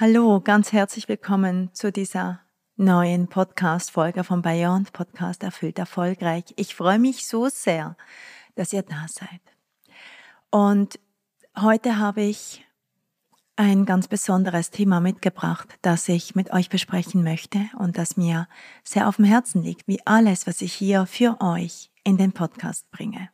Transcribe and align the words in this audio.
Hallo, 0.00 0.40
ganz 0.40 0.72
herzlich 0.72 1.08
willkommen 1.10 1.74
zu 1.74 1.92
dieser 1.92 2.40
neuen 2.76 3.28
Podcast-Folge 3.28 4.24
vom 4.24 4.40
Beyond 4.40 4.94
Podcast 4.94 5.42
Erfüllt 5.42 5.78
Erfolgreich. 5.78 6.44
Ich 6.56 6.74
freue 6.74 6.98
mich 6.98 7.26
so 7.26 7.50
sehr, 7.50 7.98
dass 8.54 8.72
ihr 8.72 8.80
da 8.80 9.04
seid. 9.10 9.42
Und 10.50 10.98
heute 11.54 11.98
habe 11.98 12.22
ich 12.22 12.64
ein 13.56 13.84
ganz 13.84 14.08
besonderes 14.08 14.70
Thema 14.70 15.00
mitgebracht, 15.00 15.68
das 15.82 16.08
ich 16.08 16.34
mit 16.34 16.50
euch 16.50 16.70
besprechen 16.70 17.22
möchte 17.22 17.68
und 17.76 17.98
das 17.98 18.16
mir 18.16 18.48
sehr 18.82 19.06
auf 19.06 19.16
dem 19.16 19.26
Herzen 19.26 19.62
liegt, 19.62 19.86
wie 19.86 20.00
alles, 20.06 20.46
was 20.46 20.62
ich 20.62 20.72
hier 20.72 21.04
für 21.04 21.42
euch 21.42 21.90
in 22.04 22.16
den 22.16 22.32
Podcast 22.32 22.90
bringe. 22.90 23.28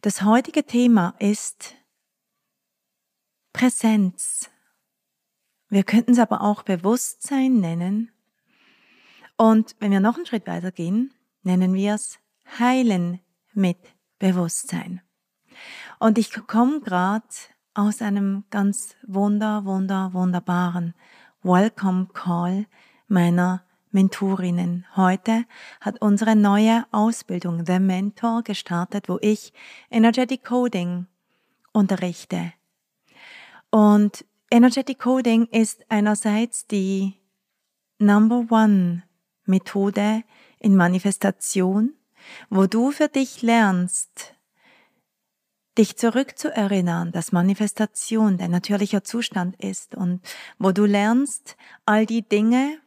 Das 0.00 0.22
heutige 0.22 0.64
Thema 0.64 1.14
ist 1.18 1.74
Präsenz 3.52 4.48
wir 5.70 5.84
könnten 5.84 6.12
es 6.12 6.18
aber 6.18 6.42
auch 6.42 6.62
Bewusstsein 6.62 7.60
nennen. 7.60 8.10
Und 9.36 9.76
wenn 9.78 9.90
wir 9.90 10.00
noch 10.00 10.16
einen 10.16 10.26
Schritt 10.26 10.46
weiter 10.46 10.72
gehen, 10.72 11.12
nennen 11.42 11.74
wir 11.74 11.94
es 11.94 12.18
Heilen 12.58 13.20
mit 13.52 13.78
Bewusstsein. 14.18 15.00
Und 15.98 16.18
ich 16.18 16.32
komme 16.46 16.80
gerade 16.80 17.26
aus 17.74 18.02
einem 18.02 18.44
ganz 18.50 18.96
wunder, 19.06 19.64
wunder, 19.64 20.12
wunderbaren 20.12 20.94
Welcome 21.42 22.08
Call 22.12 22.66
meiner 23.06 23.62
Mentorinnen. 23.90 24.86
Heute 24.96 25.44
hat 25.80 26.00
unsere 26.00 26.36
neue 26.36 26.84
Ausbildung 26.90 27.64
The 27.66 27.78
Mentor 27.78 28.42
gestartet, 28.42 29.08
wo 29.08 29.18
ich 29.20 29.52
Energetic 29.90 30.44
Coding 30.44 31.06
unterrichte. 31.72 32.52
Und 33.70 34.24
Energetic 34.50 35.00
Coding 35.00 35.46
ist 35.46 35.84
einerseits 35.90 36.66
die 36.66 37.14
Number 37.98 38.46
One 38.50 39.02
Methode 39.44 40.22
in 40.58 40.74
Manifestation, 40.74 41.92
wo 42.48 42.66
du 42.66 42.90
für 42.90 43.08
dich 43.08 43.42
lernst, 43.42 44.34
dich 45.76 45.98
zurückzuerinnern, 45.98 47.12
dass 47.12 47.30
Manifestation 47.30 48.38
dein 48.38 48.50
natürlicher 48.50 49.04
Zustand 49.04 49.62
ist 49.62 49.94
und 49.94 50.22
wo 50.58 50.72
du 50.72 50.86
lernst, 50.86 51.58
all 51.84 52.06
die 52.06 52.22
Dinge 52.22 52.78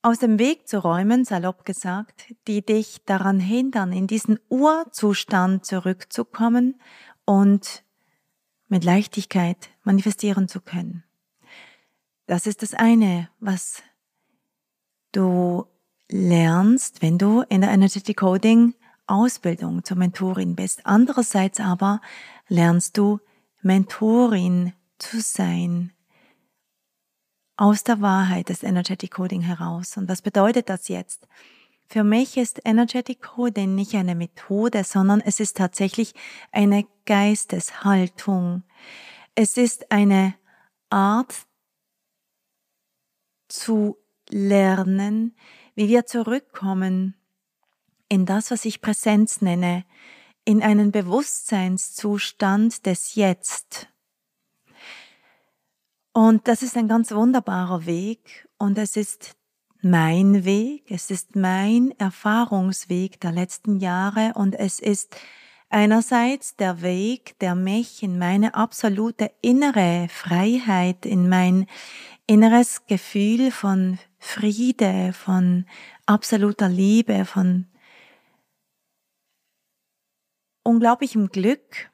aus 0.00 0.20
dem 0.20 0.38
Weg 0.38 0.68
zu 0.68 0.78
räumen, 0.78 1.24
salopp 1.24 1.64
gesagt, 1.64 2.32
die 2.46 2.64
dich 2.64 3.02
daran 3.04 3.40
hindern, 3.40 3.92
in 3.92 4.06
diesen 4.06 4.38
Urzustand 4.48 5.66
zurückzukommen 5.66 6.80
und 7.24 7.82
mit 8.72 8.84
Leichtigkeit 8.84 9.68
manifestieren 9.84 10.48
zu 10.48 10.62
können. 10.62 11.04
Das 12.26 12.46
ist 12.46 12.62
das 12.62 12.72
eine, 12.72 13.28
was 13.38 13.82
du 15.12 15.66
lernst, 16.08 17.02
wenn 17.02 17.18
du 17.18 17.42
in 17.42 17.60
der 17.60 17.70
Energetic 17.70 18.16
Coding 18.16 18.74
Ausbildung 19.06 19.84
zur 19.84 19.98
Mentorin 19.98 20.56
bist. 20.56 20.86
Andererseits 20.86 21.60
aber 21.60 22.00
lernst 22.48 22.96
du 22.96 23.20
Mentorin 23.60 24.72
zu 24.98 25.20
sein 25.20 25.92
aus 27.58 27.84
der 27.84 28.00
Wahrheit 28.00 28.48
des 28.48 28.62
Energetic 28.62 29.10
Coding 29.10 29.42
heraus. 29.42 29.98
Und 29.98 30.08
was 30.08 30.22
bedeutet 30.22 30.70
das 30.70 30.88
jetzt? 30.88 31.28
Für 31.92 32.04
mich 32.04 32.38
ist 32.38 32.62
Energetic 32.64 33.20
Coding 33.20 33.74
nicht 33.74 33.94
eine 33.94 34.14
Methode, 34.14 34.82
sondern 34.82 35.20
es 35.20 35.40
ist 35.40 35.58
tatsächlich 35.58 36.14
eine 36.50 36.86
Geisteshaltung. 37.04 38.62
Es 39.34 39.58
ist 39.58 39.92
eine 39.92 40.34
Art 40.88 41.34
zu 43.46 43.98
lernen, 44.30 45.36
wie 45.74 45.88
wir 45.88 46.06
zurückkommen 46.06 47.14
in 48.08 48.24
das, 48.24 48.50
was 48.50 48.64
ich 48.64 48.80
Präsenz 48.80 49.42
nenne, 49.42 49.84
in 50.46 50.62
einen 50.62 50.92
Bewusstseinszustand 50.92 52.86
des 52.86 53.16
Jetzt. 53.16 53.90
Und 56.14 56.48
das 56.48 56.62
ist 56.62 56.78
ein 56.78 56.88
ganz 56.88 57.12
wunderbarer 57.12 57.84
Weg 57.84 58.48
und 58.56 58.78
es 58.78 58.96
ist 58.96 59.36
mein 59.84 60.44
Weg, 60.44 60.90
es 60.90 61.10
ist 61.10 61.34
mein 61.34 61.92
Erfahrungsweg 61.98 63.20
der 63.20 63.32
letzten 63.32 63.78
Jahre 63.78 64.32
und 64.34 64.54
es 64.54 64.78
ist 64.78 65.16
einerseits 65.68 66.56
der 66.56 66.82
Weg, 66.82 67.38
der 67.40 67.54
mich 67.54 68.02
in 68.02 68.18
meine 68.18 68.54
absolute 68.54 69.32
innere 69.40 70.06
Freiheit, 70.08 71.04
in 71.04 71.28
mein 71.28 71.66
inneres 72.26 72.86
Gefühl 72.86 73.50
von 73.50 73.98
Friede, 74.18 75.12
von 75.12 75.66
absoluter 76.06 76.68
Liebe, 76.68 77.24
von 77.24 77.66
unglaublichem 80.62 81.28
Glück 81.28 81.90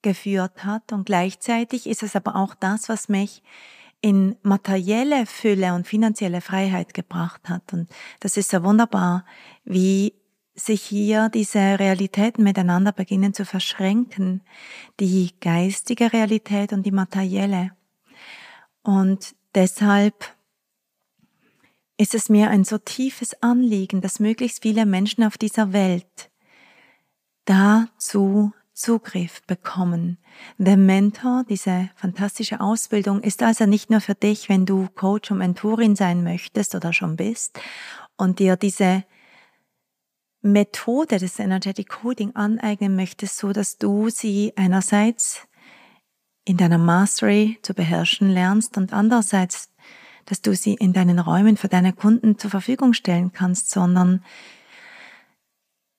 geführt 0.00 0.64
hat. 0.64 0.92
Und 0.92 1.04
gleichzeitig 1.04 1.86
ist 1.86 2.02
es 2.02 2.16
aber 2.16 2.36
auch 2.36 2.54
das, 2.54 2.88
was 2.88 3.08
mich 3.08 3.42
in 4.00 4.36
materielle 4.42 5.26
Fülle 5.26 5.74
und 5.74 5.86
finanzielle 5.86 6.40
Freiheit 6.40 6.94
gebracht 6.94 7.48
hat. 7.48 7.72
Und 7.72 7.88
das 8.20 8.36
ist 8.36 8.50
so 8.50 8.62
wunderbar, 8.62 9.24
wie 9.64 10.14
sich 10.54 10.82
hier 10.82 11.28
diese 11.28 11.78
Realitäten 11.78 12.42
miteinander 12.42 12.92
beginnen 12.92 13.32
zu 13.32 13.44
verschränken, 13.44 14.42
die 15.00 15.30
geistige 15.40 16.12
Realität 16.12 16.72
und 16.72 16.84
die 16.84 16.92
materielle. 16.92 17.72
Und 18.82 19.34
deshalb 19.54 20.34
ist 21.96 22.14
es 22.14 22.28
mir 22.28 22.50
ein 22.50 22.64
so 22.64 22.78
tiefes 22.78 23.42
Anliegen, 23.42 24.00
dass 24.00 24.20
möglichst 24.20 24.62
viele 24.62 24.86
Menschen 24.86 25.24
auf 25.24 25.36
dieser 25.36 25.72
Welt 25.72 26.30
dazu 27.44 28.52
Zugriff 28.78 29.42
bekommen. 29.48 30.18
Der 30.56 30.76
Mentor, 30.76 31.44
diese 31.48 31.90
fantastische 31.96 32.60
Ausbildung, 32.60 33.22
ist 33.22 33.42
also 33.42 33.66
nicht 33.66 33.90
nur 33.90 34.00
für 34.00 34.14
dich, 34.14 34.48
wenn 34.48 34.66
du 34.66 34.88
Coach 34.94 35.32
und 35.32 35.38
Mentorin 35.38 35.96
sein 35.96 36.22
möchtest 36.22 36.76
oder 36.76 36.92
schon 36.92 37.16
bist 37.16 37.58
und 38.16 38.38
dir 38.38 38.54
diese 38.54 39.02
Methode 40.42 41.18
des 41.18 41.40
Energetic 41.40 41.88
Coding 41.88 42.36
aneignen 42.36 42.94
möchtest, 42.94 43.38
so 43.38 43.52
dass 43.52 43.78
du 43.78 44.10
sie 44.10 44.52
einerseits 44.54 45.48
in 46.44 46.56
deiner 46.56 46.78
Mastery 46.78 47.58
zu 47.62 47.74
beherrschen 47.74 48.30
lernst 48.30 48.76
und 48.76 48.92
andererseits, 48.92 49.70
dass 50.24 50.40
du 50.40 50.54
sie 50.54 50.74
in 50.74 50.92
deinen 50.92 51.18
Räumen 51.18 51.56
für 51.56 51.68
deine 51.68 51.92
Kunden 51.92 52.38
zur 52.38 52.50
Verfügung 52.50 52.92
stellen 52.92 53.32
kannst, 53.32 53.70
sondern 53.70 54.22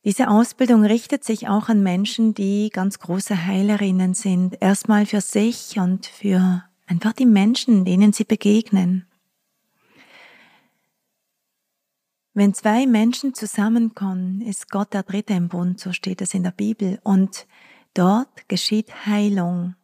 diese 0.10 0.28
Ausbildung 0.28 0.84
richtet 0.84 1.24
sich 1.24 1.50
auch 1.50 1.70
an 1.70 1.84
Menschen, 1.84 2.34
die 2.34 2.72
ganz 2.74 2.98
große 2.98 3.46
Heilerinnen 3.46 4.16
sind. 4.16 4.58
Erstmal 4.60 5.06
für 5.06 5.22
sich 5.22 5.78
und 5.78 6.08
für 6.08 6.64
einfach 6.88 7.14
die 7.14 7.28
Menschen, 7.28 7.86
denen 7.86 8.12
sie 8.12 8.24
begegnen. 8.24 9.06
Wenn 12.34 12.56
zwei 12.56 12.88
Menschen 12.88 13.36
zusammenkommen, 13.36 14.42
ist 14.42 14.72
Gott 14.72 14.96
der 14.96 15.04
Dritte 15.04 15.34
im 15.34 15.48
Bund, 15.48 15.80
so 15.80 15.94
steht 15.94 16.24
es 16.24 16.34
in 16.34 16.42
der 16.42 16.54
Bibel. 16.54 17.00
Und 17.04 17.46
dort 17.94 18.50
geschieht 18.50 19.06
Heilung. 19.06 19.76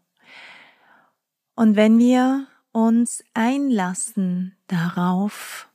Und 1.53 1.75
wenn 1.75 1.99
wir 1.99 2.47
uns 2.71 3.23
einlassen 3.35 4.57
darauf, 4.65 5.69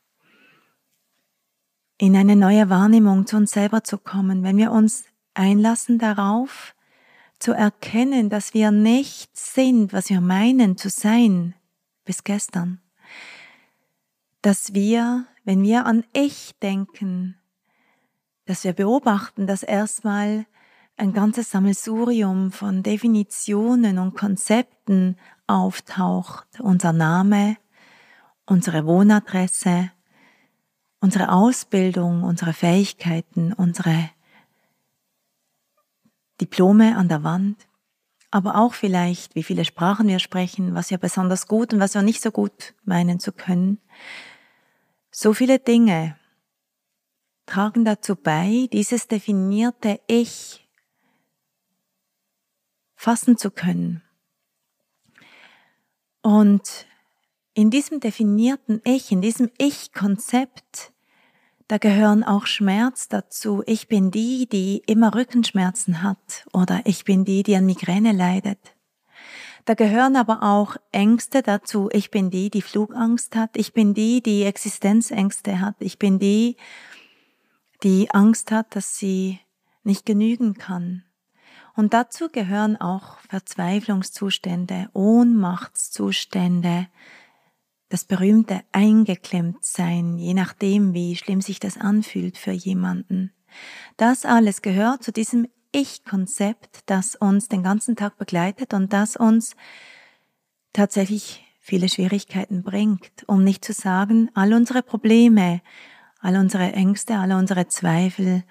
in 2.01 2.17
eine 2.17 2.35
neue 2.35 2.71
Wahrnehmung 2.71 3.27
zu 3.27 3.37
uns 3.37 3.51
selber 3.51 3.85
zu 3.85 3.99
kommen, 3.99 4.43
wenn 4.43 4.57
wir 4.57 4.73
uns 4.73 5.05
einlassen 5.35 5.99
darauf, 5.99 6.75
zu 7.39 7.53
erkennen, 7.53 8.31
dass 8.31 8.55
wir 8.55 8.71
nicht 8.71 9.37
sind, 9.37 9.93
was 9.93 10.09
wir 10.09 10.23
meinen 10.23 10.79
zu 10.79 10.89
sein 10.89 11.55
bis 12.07 12.25
gestern, 12.25 12.81
dass 14.41 14.73
wir, 14.73 15.27
wenn 15.45 15.63
wir 15.63 15.85
an 15.85 16.05
Ich 16.15 16.59
denken, 16.63 17.37
dass 18.47 18.65
wir 18.65 18.73
beobachten, 18.73 19.47
dass 19.47 19.63
erstmal 19.63 20.47
ein 20.97 21.13
ganzes 21.13 21.51
Sammelsurium 21.51 22.51
von 22.51 22.83
Definitionen 22.83 23.99
und 23.99 24.17
Konzepten 24.17 25.19
auftaucht, 25.47 26.47
unser 26.61 26.95
Name, 26.95 27.59
unsere 28.47 28.87
Wohnadresse, 28.87 29.91
unsere 31.01 31.33
Ausbildung, 31.33 32.23
unsere 32.23 32.53
Fähigkeiten, 32.53 33.53
unsere 33.53 34.11
Diplome 36.41 36.97
an 36.97 37.09
der 37.09 37.25
Wand, 37.25 37.67
aber 38.31 38.57
auch 38.57 38.75
vielleicht, 38.75 39.35
wie 39.35 39.43
viele 39.43 39.65
Sprachen 39.65 40.07
wir 40.07 40.21
sprechen, 40.21 40.75
was 40.75 40.91
wir 40.91 40.99
besonders 40.99 41.49
gut 41.49 41.73
und 41.73 41.81
was 41.81 41.95
wir 41.95 42.03
nicht 42.03 42.23
so 42.23 42.31
gut 42.31 42.75
meinen 42.85 43.19
zu 43.19 43.33
können. 43.33 43.79
So 45.11 45.35
viele 45.35 45.59
Dinge 45.59 46.17
tragen 47.47 47.85
dazu 47.85 48.15
bei, 48.15 48.69
dieses 48.73 49.09
definierte 49.09 50.01
Ich 50.07 50.69
fassen 52.95 53.37
zu 53.37 53.51
können. 53.51 54.03
Und 56.23 56.87
in 57.61 57.69
diesem 57.69 58.01
definierten 58.01 58.81
Ich, 58.85 59.13
in 59.13 59.21
diesem 59.21 59.51
Ich-Konzept, 59.59 60.93
da 61.69 61.77
gehören 61.77 62.25
auch 62.25 62.47
Schmerz 62.47 63.09
dazu. 63.09 63.63
Ich 63.67 63.87
bin 63.87 64.11
die, 64.11 64.49
die 64.49 64.83
immer 64.87 65.15
Rückenschmerzen 65.15 66.03
hat 66.03 66.47
oder 66.55 66.81
ich 66.85 67.05
bin 67.05 67.27
die, 67.27 67.43
die 67.43 67.55
an 67.55 67.67
Migräne 67.67 68.13
leidet. 68.13 68.59
Da 69.67 69.75
gehören 69.75 70.17
aber 70.17 70.43
auch 70.43 70.77
Ängste 70.91 71.43
dazu. 71.43 71.91
Ich 71.93 72.11
bin 72.11 72.31
die, 72.31 72.49
die 72.49 72.63
Flugangst 72.63 73.37
hat. 73.37 73.51
Ich 73.59 73.75
bin 73.75 73.93
die, 73.93 74.23
die 74.23 74.45
Existenzängste 74.45 75.61
hat. 75.61 75.77
Ich 75.81 75.99
bin 75.99 76.19
die, 76.19 76.57
die 77.83 78.11
Angst 78.11 78.53
hat, 78.53 78.75
dass 78.75 78.97
sie 78.97 79.39
nicht 79.85 80.07
genügen 80.07 80.55
kann. 80.55 81.05
Und 81.77 81.93
dazu 81.93 82.31
gehören 82.31 82.81
auch 82.81 83.19
Verzweiflungszustände, 83.29 84.89
Ohnmachtszustände, 84.95 86.89
das 87.91 88.05
berühmte 88.05 88.63
Eingeklemmtsein, 88.73 90.17
je 90.17 90.33
nachdem, 90.33 90.95
wie 90.95 91.17
schlimm 91.17 91.41
sich 91.41 91.59
das 91.59 91.77
anfühlt 91.77 92.39
für 92.39 92.53
jemanden. 92.53 93.33
Das 93.97 94.25
alles 94.25 94.63
gehört 94.63 95.03
zu 95.03 95.13
diesem 95.13 95.49
Ich-Konzept, 95.73 96.83
das 96.87 97.17
uns 97.17 97.49
den 97.49 97.65
ganzen 97.65 97.97
Tag 97.97 98.17
begleitet 98.17 98.75
und 98.75 98.93
das 98.93 99.17
uns 99.17 99.57
tatsächlich 100.73 101.45
viele 101.59 101.89
Schwierigkeiten 101.89 102.63
bringt, 102.63 103.25
um 103.27 103.43
nicht 103.43 103.65
zu 103.65 103.73
sagen, 103.73 104.31
all 104.35 104.55
unsere 104.55 104.83
Probleme, 104.83 105.61
all 106.21 106.37
unsere 106.37 106.73
Ängste, 106.73 107.19
all 107.19 107.33
unsere 107.33 107.67
Zweifel, 107.67 108.45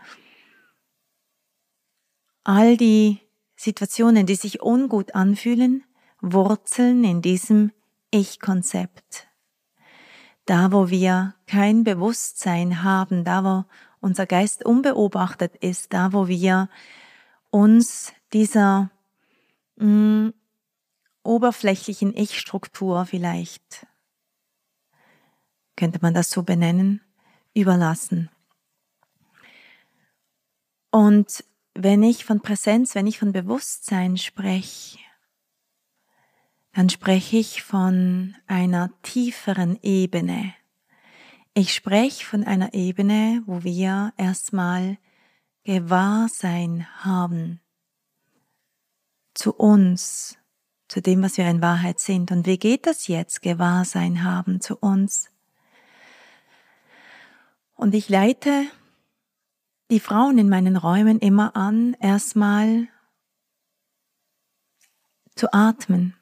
all 2.44 2.76
die 2.76 3.20
Situationen, 3.56 4.26
die 4.26 4.36
sich 4.36 4.62
ungut 4.62 5.16
anfühlen, 5.16 5.86
wurzeln 6.20 7.06
in 7.06 7.22
diesem 7.22 7.72
Ich-Konzept. 8.12 9.29
Da, 10.50 10.72
wo 10.72 10.90
wir 10.90 11.36
kein 11.46 11.84
Bewusstsein 11.84 12.82
haben, 12.82 13.24
da, 13.24 13.44
wo 13.44 13.66
unser 14.00 14.26
Geist 14.26 14.66
unbeobachtet 14.66 15.56
ist, 15.58 15.94
da, 15.94 16.12
wo 16.12 16.28
wir 16.28 16.70
uns 17.52 18.14
dieser 18.34 18.90
mh, 19.76 19.86
mm, 19.86 20.34
oberflächlichen 21.22 22.18
Ich-Struktur 22.18 23.06
vielleicht, 23.06 23.86
könnte 25.76 26.00
man 26.02 26.16
das 26.16 26.32
so 26.32 26.42
benennen, 26.42 27.02
überlassen. 27.54 28.32
Und 30.90 31.44
wenn 31.76 32.02
ich 32.02 32.26
von 32.26 32.42
Präsenz, 32.42 32.96
wenn 32.96 33.06
ich 33.06 33.20
von 33.20 33.34
Bewusstsein 33.34 34.18
spreche, 34.18 34.98
dann 36.74 36.90
spreche 36.90 37.38
ich 37.38 37.64
von 37.64 38.36
einer 38.48 38.92
tieferen 39.02 39.80
Ebene. 39.82 40.54
Ich 41.54 41.74
spreche 41.74 42.26
von 42.26 42.44
einer 42.44 42.74
Ebene, 42.74 43.44
wo 43.46 43.64
wir 43.64 44.14
erstmal 44.18 44.98
Gewahrsein 45.64 46.88
haben 47.04 47.60
zu 49.34 49.54
uns, 49.54 50.38
zu 50.88 51.02
dem, 51.02 51.22
was 51.22 51.38
wir 51.38 51.50
in 51.50 51.62
Wahrheit 51.62 52.00
sind. 52.00 52.32
Und 52.32 52.46
wie 52.46 52.58
geht 52.58 52.86
das 52.86 53.08
jetzt, 53.08 53.42
Gewahrsein 53.42 54.24
haben 54.24 54.62
zu 54.62 54.78
uns? 54.78 55.30
Und 57.76 57.96
ich 57.96 58.10
leite 58.10 58.66
die 59.90 60.00
Frauen 60.00 60.38
in 60.38 60.50
meinen 60.50 60.76
Räumen 60.76 61.20
immer 61.20 61.56
an, 61.56 61.96
erstmal 62.00 62.88
zu 65.36 65.54
atmen, 65.54 66.19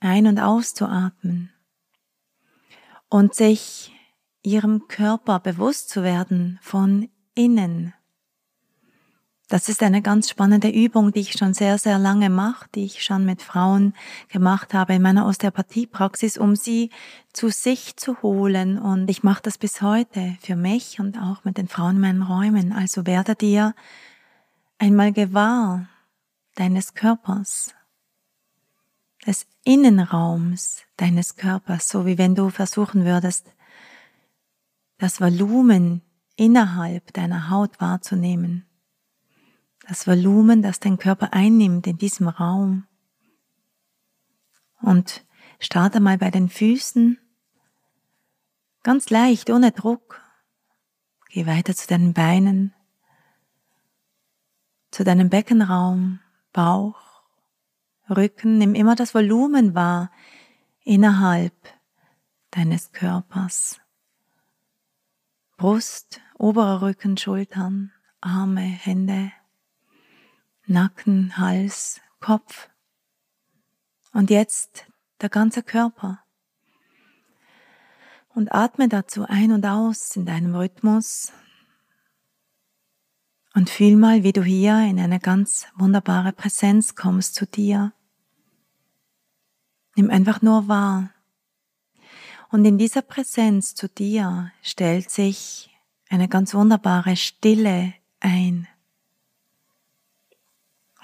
ein- 0.00 0.26
und 0.26 0.38
auszuatmen 0.40 1.52
und 3.08 3.34
sich 3.34 3.92
ihrem 4.42 4.88
Körper 4.88 5.38
bewusst 5.38 5.90
zu 5.90 6.02
werden 6.02 6.58
von 6.62 7.08
innen. 7.34 7.94
Das 9.50 9.68
ist 9.68 9.82
eine 9.82 10.00
ganz 10.00 10.30
spannende 10.30 10.68
Übung, 10.68 11.10
die 11.10 11.20
ich 11.20 11.32
schon 11.32 11.54
sehr, 11.54 11.76
sehr 11.76 11.98
lange 11.98 12.30
mache, 12.30 12.68
die 12.76 12.84
ich 12.84 13.02
schon 13.02 13.24
mit 13.24 13.42
Frauen 13.42 13.94
gemacht 14.28 14.74
habe 14.74 14.94
in 14.94 15.02
meiner 15.02 15.26
Osteopathiepraxis, 15.26 16.38
um 16.38 16.54
sie 16.54 16.90
zu 17.32 17.48
sich 17.48 17.96
zu 17.96 18.22
holen. 18.22 18.78
Und 18.78 19.10
ich 19.10 19.24
mache 19.24 19.42
das 19.42 19.58
bis 19.58 19.82
heute 19.82 20.36
für 20.40 20.54
mich 20.54 21.00
und 21.00 21.18
auch 21.18 21.42
mit 21.42 21.58
den 21.58 21.66
Frauen 21.66 21.96
in 21.96 22.00
meinen 22.00 22.22
Räumen. 22.22 22.72
Also 22.72 23.06
werde 23.06 23.34
dir 23.34 23.74
einmal 24.78 25.12
gewahr 25.12 25.88
deines 26.54 26.94
Körpers, 26.94 27.74
des 29.26 29.46
Innenraums 29.64 30.82
deines 30.96 31.36
Körpers, 31.36 31.88
so 31.88 32.06
wie 32.06 32.18
wenn 32.18 32.34
du 32.34 32.50
versuchen 32.50 33.04
würdest, 33.04 33.46
das 34.98 35.20
Volumen 35.20 36.02
innerhalb 36.36 37.12
deiner 37.12 37.50
Haut 37.50 37.80
wahrzunehmen 37.80 38.66
das 39.90 40.06
Volumen, 40.06 40.62
das 40.62 40.78
dein 40.78 40.98
Körper 40.98 41.32
einnimmt 41.32 41.84
in 41.88 41.98
diesem 41.98 42.28
Raum. 42.28 42.86
Und 44.80 45.24
starte 45.58 45.98
mal 45.98 46.16
bei 46.16 46.30
den 46.30 46.48
Füßen. 46.48 47.18
Ganz 48.84 49.10
leicht, 49.10 49.50
ohne 49.50 49.72
Druck. 49.72 50.22
Geh 51.28 51.44
weiter 51.46 51.74
zu 51.74 51.88
deinen 51.88 52.12
Beinen, 52.14 52.72
zu 54.92 55.02
deinem 55.02 55.28
Beckenraum, 55.28 56.20
Bauch, 56.52 57.00
Rücken. 58.10 58.58
Nimm 58.58 58.74
immer 58.74 58.96
das 58.96 59.14
Volumen 59.14 59.74
wahr 59.74 60.10
innerhalb 60.82 61.54
deines 62.50 62.92
Körpers. 62.92 63.80
Brust, 65.56 66.20
oberer 66.38 66.82
Rücken, 66.82 67.16
Schultern, 67.16 67.92
Arme, 68.20 68.62
Hände, 68.62 69.32
Nacken, 70.66 71.36
Hals, 71.36 72.00
Kopf 72.20 72.70
und 74.12 74.30
jetzt 74.30 74.86
der 75.20 75.28
ganze 75.28 75.62
Körper. 75.62 76.22
Und 78.28 78.52
atme 78.54 78.88
dazu 78.88 79.24
ein 79.26 79.52
und 79.52 79.66
aus 79.66 80.16
in 80.16 80.24
deinem 80.24 80.54
Rhythmus 80.54 81.32
und 83.54 83.68
fühl 83.68 83.96
mal, 83.96 84.22
wie 84.22 84.32
du 84.32 84.42
hier 84.42 84.78
in 84.88 84.98
eine 85.00 85.18
ganz 85.18 85.66
wunderbare 85.74 86.32
Präsenz 86.32 86.94
kommst 86.94 87.34
zu 87.34 87.46
dir. 87.46 87.92
Nimm 89.96 90.10
einfach 90.10 90.42
nur 90.42 90.68
wahr. 90.68 91.10
Und 92.50 92.64
in 92.64 92.78
dieser 92.78 93.02
Präsenz 93.02 93.74
zu 93.74 93.88
dir 93.88 94.52
stellt 94.62 95.10
sich 95.10 95.70
eine 96.08 96.28
ganz 96.28 96.54
wunderbare 96.54 97.16
Stille 97.16 97.94
ein. 98.18 98.66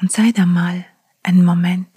Und 0.01 0.13
sei 0.13 0.33
da 0.33 0.45
mal 0.45 0.85
einen 1.23 1.45
Moment. 1.45 1.89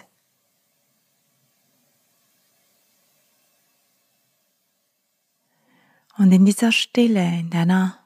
Und 6.17 6.31
in 6.31 6.45
dieser 6.45 6.71
Stille, 6.71 7.39
in 7.39 7.49
deiner 7.49 7.97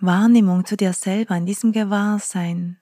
Wahrnehmung 0.00 0.64
zu 0.66 0.76
dir 0.76 0.92
selber, 0.92 1.36
in 1.36 1.46
diesem 1.46 1.72
Gewahrsein, 1.72 2.78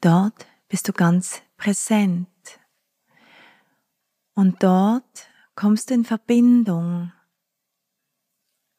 dort 0.00 0.46
bist 0.68 0.88
du 0.88 0.92
ganz 0.92 1.42
präsent. 1.56 2.28
Und 4.34 4.62
dort 4.62 5.28
kommst 5.54 5.90
du 5.90 5.94
in 5.94 6.04
Verbindung 6.04 7.12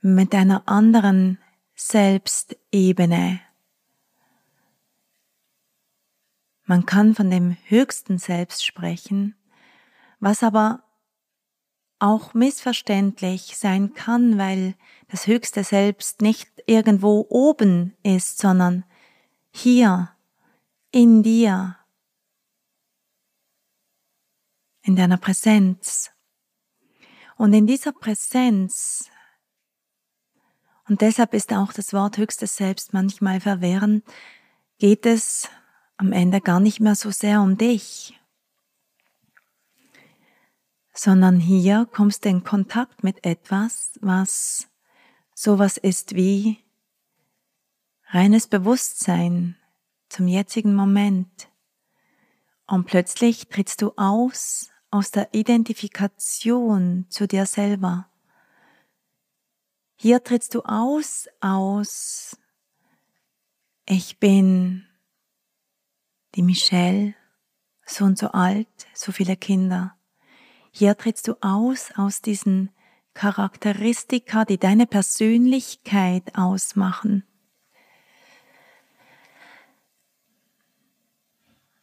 mit 0.02 0.34
einer 0.36 0.68
anderen 0.68 1.40
Selbstebene. 1.76 3.40
Man 6.66 6.86
kann 6.86 7.16
von 7.16 7.30
dem 7.30 7.56
höchsten 7.66 8.18
Selbst 8.18 8.66
sprechen, 8.66 9.36
was 10.20 10.44
aber 10.44 10.84
auch 12.00 12.34
missverständlich 12.34 13.58
sein 13.58 13.94
kann, 13.94 14.38
weil 14.38 14.76
das 15.08 15.28
höchste 15.28 15.64
Selbst 15.64 16.22
nicht 16.22 16.50
irgendwo 16.68 17.26
oben 17.30 17.96
ist, 18.04 18.38
sondern 18.38 18.84
hier 19.52 20.12
in 20.92 21.24
dir, 21.24 21.77
in 24.88 24.96
deiner 24.96 25.18
Präsenz. 25.18 26.12
Und 27.36 27.54
in 27.54 27.68
dieser 27.68 27.92
Präsenz, 27.92 29.10
und 30.88 31.02
deshalb 31.02 31.34
ist 31.34 31.52
auch 31.54 31.74
das 31.74 31.94
Wort 31.94 32.18
höchstes 32.18 32.56
Selbst 32.56 32.94
manchmal 32.94 33.42
verwirrend, 33.42 34.06
geht 34.80 35.06
es 35.06 35.50
am 35.98 36.14
Ende 36.14 36.40
gar 36.40 36.60
nicht 36.62 36.80
mehr 36.80 36.96
so 36.96 37.12
sehr 37.12 37.42
um 37.42 37.58
dich, 37.58 38.18
sondern 40.94 41.40
hier 41.40 41.88
kommst 41.92 42.26
du 42.26 42.30
in 42.30 42.44
Kontakt 42.44 43.04
mit 43.04 43.26
etwas, 43.26 44.00
was 44.02 44.70
sowas 45.36 45.78
ist 45.78 46.16
wie 46.16 46.64
reines 48.06 48.48
Bewusstsein 48.48 49.58
zum 50.08 50.28
jetzigen 50.28 50.74
Moment. 50.74 51.50
Und 52.66 52.86
plötzlich 52.86 53.50
trittst 53.50 53.82
du 53.82 53.94
aus 53.98 54.72
aus 54.92 55.12
der 55.12 55.34
Identifikation 55.34 57.06
zu 57.10 57.28
dir 57.28 57.46
selber. 57.46 58.10
Hier 59.96 60.24
trittst 60.24 60.54
du 60.54 60.62
aus 60.62 61.28
aus 61.42 62.38
ich 63.90 64.20
bin 64.20 64.86
die 66.36 66.42
Michelle, 66.42 67.16
so 67.86 68.04
und 68.04 68.18
so 68.18 68.28
alt, 68.32 68.68
so 68.94 69.14
viele 69.14 69.38
Kinder. 69.38 69.96
Hier 70.72 70.98
trittst 70.98 71.30
du 71.30 71.36
aus 71.42 71.92
aus 71.96 72.22
diesen 72.22 72.70
Charakteristika, 73.14 74.44
die 74.44 74.58
deine 74.58 74.88
Persönlichkeit 74.88 76.36
ausmachen. 76.36 77.24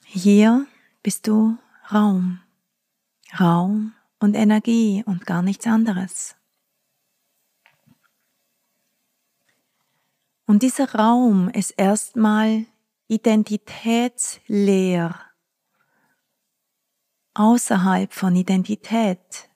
Hier 0.05 0.67
bist 1.03 1.27
du 1.27 1.57
Raum, 1.91 2.41
Raum 3.39 3.93
und 4.21 4.35
Energie 4.35 5.05
und 5.07 5.27
gar 5.27 5.43
nichts 5.43 5.67
anderes. 5.67 6.35
Und 10.47 10.63
dieser 10.63 10.95
Raum 10.95 11.49
ist 11.49 11.71
erstmal 11.71 12.67
identitätsleer 13.09 15.19
außerhalb 17.35 18.13
von 18.13 18.37
Identität, 18.37 19.51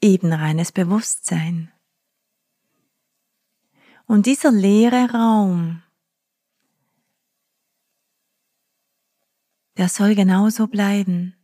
eben 0.00 0.32
reines 0.32 0.72
Bewusstsein. 0.72 1.70
Und 4.06 4.26
dieser 4.26 4.50
leere 4.50 5.12
Raum, 5.12 5.82
der 9.78 9.88
soll 9.88 10.14
genauso 10.14 10.66
bleiben. 10.66 11.34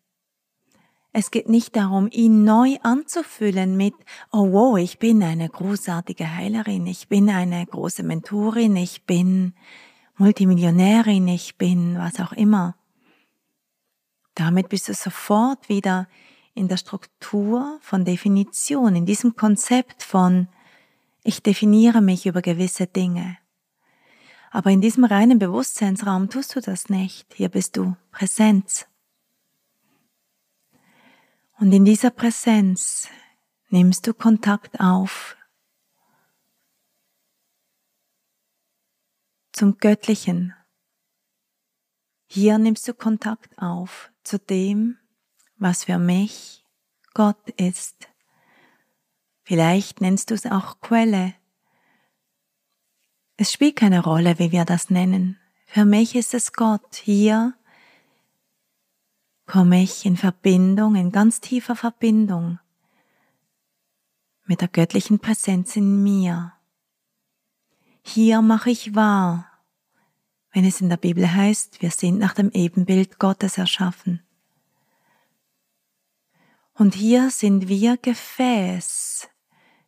Es 1.12 1.30
geht 1.30 1.48
nicht 1.48 1.76
darum, 1.76 2.08
ihn 2.10 2.42
neu 2.42 2.76
anzufüllen 2.82 3.76
mit, 3.76 3.94
oh 4.32 4.50
wow, 4.50 4.76
ich 4.76 4.98
bin 4.98 5.22
eine 5.22 5.48
großartige 5.48 6.34
Heilerin, 6.34 6.88
ich 6.88 7.08
bin 7.08 7.30
eine 7.30 7.64
große 7.64 8.02
Mentorin, 8.02 8.74
ich 8.74 9.04
bin 9.04 9.54
Multimillionärin, 10.16 11.28
ich 11.28 11.56
bin 11.56 11.96
was 11.98 12.18
auch 12.18 12.32
immer. 12.32 12.76
Damit 14.34 14.68
bist 14.68 14.88
du 14.88 14.94
sofort 14.94 15.68
wieder 15.68 16.08
in 16.54 16.66
der 16.66 16.78
Struktur 16.78 17.78
von 17.80 18.04
Definition, 18.04 18.96
in 18.96 19.06
diesem 19.06 19.36
Konzept 19.36 20.02
von 20.02 20.48
ich 21.22 21.42
definiere 21.42 22.00
mich 22.00 22.26
über 22.26 22.42
gewisse 22.42 22.88
Dinge. 22.88 23.38
Aber 24.54 24.70
in 24.70 24.80
diesem 24.80 25.02
reinen 25.02 25.40
Bewusstseinsraum 25.40 26.30
tust 26.30 26.54
du 26.54 26.60
das 26.60 26.88
nicht. 26.88 27.34
Hier 27.34 27.48
bist 27.48 27.76
du 27.76 27.96
Präsenz. 28.12 28.86
Und 31.58 31.72
in 31.72 31.84
dieser 31.84 32.10
Präsenz 32.10 33.08
nimmst 33.70 34.06
du 34.06 34.14
Kontakt 34.14 34.78
auf 34.78 35.36
zum 39.50 39.78
Göttlichen, 39.78 40.54
hier 42.26 42.56
nimmst 42.58 42.86
du 42.86 42.94
Kontakt 42.94 43.58
auf 43.58 44.12
zu 44.22 44.38
dem, 44.38 44.98
was 45.56 45.82
für 45.84 45.98
mich 45.98 46.64
Gott 47.12 47.50
ist. 47.56 48.08
Vielleicht 49.42 50.00
nennst 50.00 50.30
du 50.30 50.34
es 50.34 50.46
auch 50.46 50.80
Quelle. 50.80 51.34
Es 53.36 53.52
spielt 53.52 53.76
keine 53.76 54.02
Rolle, 54.02 54.38
wie 54.38 54.52
wir 54.52 54.64
das 54.64 54.90
nennen. 54.90 55.38
Für 55.66 55.84
mich 55.84 56.14
ist 56.14 56.34
es 56.34 56.52
Gott. 56.52 56.94
Hier 56.94 57.54
komme 59.46 59.82
ich 59.82 60.06
in 60.06 60.16
Verbindung, 60.16 60.94
in 60.94 61.10
ganz 61.10 61.40
tiefer 61.40 61.74
Verbindung 61.74 62.58
mit 64.46 64.60
der 64.60 64.68
göttlichen 64.68 65.18
Präsenz 65.18 65.74
in 65.74 66.02
mir. 66.02 66.52
Hier 68.02 68.42
mache 68.42 68.70
ich 68.70 68.94
wahr, 68.94 69.50
wenn 70.52 70.64
es 70.64 70.80
in 70.80 70.88
der 70.88 70.98
Bibel 70.98 71.32
heißt, 71.32 71.82
wir 71.82 71.90
sind 71.90 72.18
nach 72.18 72.34
dem 72.34 72.50
Ebenbild 72.50 73.18
Gottes 73.18 73.58
erschaffen. 73.58 74.22
Und 76.74 76.94
hier 76.94 77.30
sind 77.30 77.68
wir 77.68 77.96
Gefäß 77.96 79.28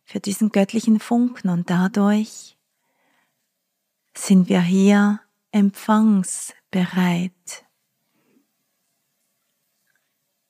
für 0.03 0.19
diesen 0.19 0.51
göttlichen 0.51 0.99
Funken 0.99 1.49
und 1.49 1.69
dadurch 1.69 2.56
sind 4.17 4.49
wir 4.49 4.61
hier 4.61 5.21
empfangsbereit 5.51 7.31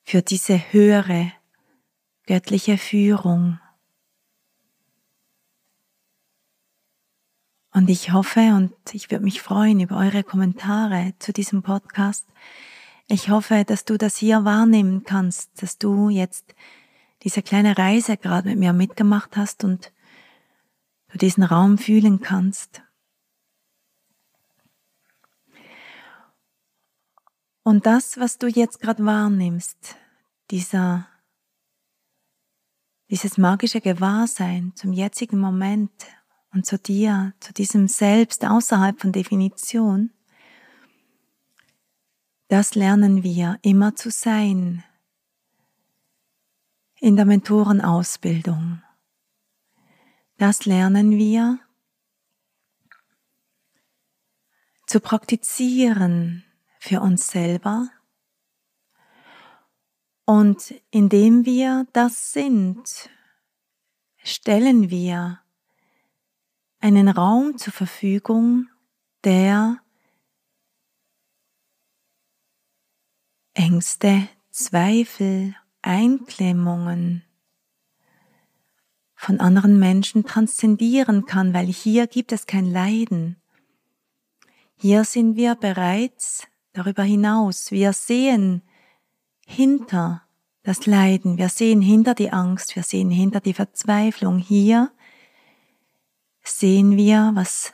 für 0.04 0.22
diese 0.22 0.72
höhere 0.72 1.34
göttliche 2.26 2.78
Führung. 2.78 3.60
Und 7.74 7.90
ich 7.90 8.12
hoffe 8.12 8.40
und 8.56 8.74
ich 8.94 9.12
würde 9.12 9.24
mich 9.24 9.42
freuen 9.42 9.80
über 9.80 9.98
eure 9.98 10.24
Kommentare 10.24 11.14
zu 11.20 11.32
diesem 11.34 11.62
Podcast. 11.62 12.26
Ich 13.08 13.30
hoffe, 13.30 13.66
dass 13.66 13.86
du 13.86 13.98
das 13.98 14.18
hier 14.18 14.46
wahrnehmen 14.46 15.04
kannst, 15.04 15.62
dass 15.62 15.78
du 15.78 16.10
jetzt 16.10 16.56
diese 17.24 17.42
kleine 17.42 17.78
Reise 17.78 18.18
gerade 18.18 18.50
mit 18.50 18.60
mir 18.60 18.74
mitgemacht 18.74 19.38
hast 19.38 19.64
und 19.64 19.92
du 21.10 21.18
diesen 21.18 21.44
Raum 21.44 21.78
fühlen 21.78 22.22
kannst. 22.22 22.82
Und 27.68 27.86
das, 27.86 28.18
was 28.18 28.38
du 28.38 28.48
jetzt 28.48 28.80
gerade 28.80 29.04
wahrnimmst, 29.06 29.98
dieser, 30.52 31.06
dieses 33.10 33.38
magische 33.38 33.82
Gewahrsein 33.82 34.72
zum 34.74 34.94
jetzigen 34.94 35.38
Moment, 35.38 35.92
und 36.54 36.66
zu 36.66 36.80
dir, 36.80 37.34
zu 37.42 37.52
diesem 37.52 37.90
Selbst 37.90 38.46
außerhalb 38.46 39.02
von 39.02 39.12
Definition, 39.12 40.14
das 42.48 42.74
lernen 42.74 43.22
wir 43.24 43.60
immer 43.64 43.98
zu 43.98 44.12
sein 44.12 44.86
in 47.02 47.18
der 47.18 47.26
Mentorenausbildung. 47.26 48.82
Das 50.38 50.66
lernen 50.66 51.18
wir 51.18 51.60
zu 54.86 55.02
praktizieren 55.02 56.46
für 56.88 57.02
uns 57.02 57.28
selber. 57.28 57.90
Und 60.26 60.74
indem 60.90 61.46
wir 61.46 61.86
das 61.94 62.32
sind, 62.32 63.10
stellen 64.24 64.90
wir 64.90 65.42
einen 66.80 67.10
Raum 67.10 67.58
zur 67.58 67.74
Verfügung, 67.74 68.70
der 69.24 69.82
Ängste, 73.54 74.30
Zweifel, 74.50 75.56
Einklemmungen 75.82 77.24
von 79.16 79.40
anderen 79.40 79.80
Menschen 79.80 80.24
transzendieren 80.26 81.26
kann, 81.26 81.54
weil 81.54 81.66
hier 81.68 82.08
gibt 82.08 82.32
es 82.32 82.46
kein 82.46 82.66
Leiden. 82.66 83.42
Hier 84.76 85.04
sind 85.04 85.36
wir 85.36 85.56
bereits 85.56 86.48
darüber 86.78 87.04
hinaus. 87.04 87.72
Wir 87.72 87.94
sehen 87.94 88.62
hinter 89.46 90.22
das 90.64 90.86
Leiden, 90.86 91.38
wir 91.38 91.50
sehen 91.50 91.82
hinter 91.82 92.14
die 92.14 92.32
Angst, 92.32 92.76
wir 92.76 92.84
sehen 92.84 93.10
hinter 93.10 93.40
die 93.40 93.54
Verzweiflung. 93.54 94.38
Hier 94.38 94.92
sehen 96.44 96.98
wir, 96.98 97.32
was 97.34 97.74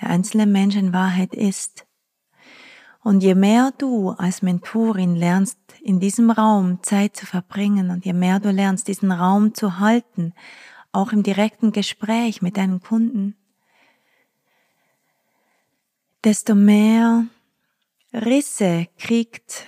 der 0.00 0.10
einzelne 0.10 0.46
Mensch 0.46 0.76
in 0.76 0.92
Wahrheit 0.92 1.34
ist. 1.34 1.86
Und 3.02 3.22
je 3.22 3.34
mehr 3.34 3.72
du 3.78 4.10
als 4.10 4.42
Mentorin 4.42 5.14
lernst, 5.14 5.58
in 5.80 6.00
diesem 6.00 6.30
Raum 6.30 6.82
Zeit 6.82 7.16
zu 7.16 7.24
verbringen 7.24 7.90
und 7.90 8.04
je 8.04 8.12
mehr 8.12 8.40
du 8.40 8.50
lernst, 8.50 8.88
diesen 8.88 9.12
Raum 9.12 9.54
zu 9.54 9.78
halten, 9.78 10.34
auch 10.92 11.12
im 11.12 11.22
direkten 11.22 11.72
Gespräch 11.72 12.42
mit 12.42 12.56
deinen 12.56 12.80
Kunden, 12.80 13.36
desto 16.24 16.54
mehr 16.54 17.26
Risse 18.16 18.88
kriegt 18.96 19.66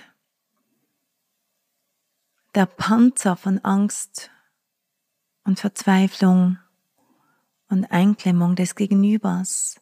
der 2.55 2.65
Panzer 2.65 3.35
von 3.35 3.59
Angst 3.59 4.31
und 5.43 5.59
Verzweiflung 5.59 6.57
und 7.69 7.91
Einklemmung 7.91 8.55
des 8.55 8.73
Gegenübers. 8.73 9.79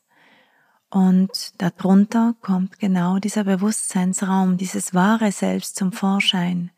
Und 0.89 1.53
darunter 1.61 2.35
kommt 2.41 2.77
genau 2.77 3.19
dieser 3.19 3.45
Bewusstseinsraum, 3.45 4.57
dieses 4.57 4.93
wahre 4.93 5.31
Selbst 5.31 5.77
zum 5.77 5.93
Vorschein 5.93 6.71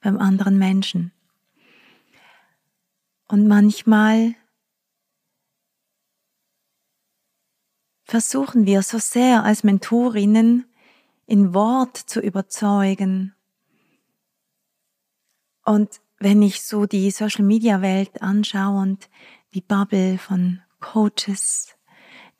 beim 0.00 0.18
anderen 0.18 0.58
Menschen. 0.58 1.10
Und 3.26 3.48
manchmal 3.48 4.36
versuchen 8.04 8.64
wir 8.64 8.82
so 8.82 8.98
sehr 8.98 9.42
als 9.42 9.64
Mentorinnen 9.64 10.66
in 11.32 11.54
Wort 11.54 11.96
zu 11.96 12.20
überzeugen. 12.20 13.34
Und 15.64 16.02
wenn 16.18 16.42
ich 16.42 16.60
so 16.60 16.84
die 16.84 17.10
Social 17.10 17.46
Media 17.46 17.80
Welt 17.80 18.20
anschaue 18.20 18.82
und 18.82 19.08
die 19.54 19.62
Bubble 19.62 20.18
von 20.18 20.60
Coaches, 20.78 21.74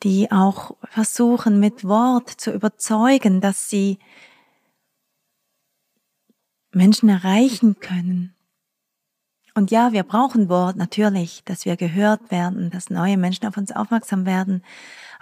die 0.03 0.31
auch 0.31 0.77
versuchen 0.83 1.59
mit 1.59 1.85
Wort 1.85 2.29
zu 2.29 2.51
überzeugen, 2.51 3.41
dass 3.41 3.67
sie 3.67 3.97
Menschen 6.71 7.09
erreichen 7.09 7.79
können. 7.79 8.35
Und 9.55 9.71
ja, 9.71 9.91
wir 9.91 10.03
brauchen 10.03 10.49
Wort 10.49 10.75
natürlich, 10.75 11.43
dass 11.45 11.65
wir 11.65 11.77
gehört 11.77 12.29
werden, 12.29 12.69
dass 12.69 12.91
neue 12.91 13.17
Menschen 13.17 13.47
auf 13.47 13.57
uns 13.57 13.71
aufmerksam 13.71 14.27
werden. 14.27 14.63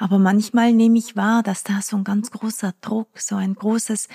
Aber 0.01 0.17
manchmal 0.17 0.73
nehme 0.73 0.97
ich 0.97 1.15
wahr, 1.15 1.43
dass 1.43 1.63
da 1.63 1.79
so 1.79 1.95
ein 1.95 2.03
ganz 2.03 2.31
großer 2.31 2.73
Druck, 2.81 3.19
so 3.19 3.35
ein 3.35 3.53
großes 3.53 4.07